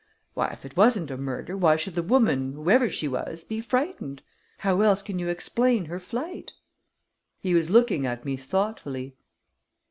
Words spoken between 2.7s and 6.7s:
she was, be frightened? How else can you explain her flight?"